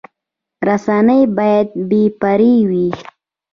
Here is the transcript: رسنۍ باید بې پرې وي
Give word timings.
رسنۍ 0.67 1.21
باید 1.37 1.67
بې 1.87 2.01
پرې 2.19 2.53
وي 2.69 2.87